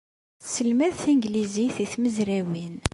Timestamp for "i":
1.83-1.85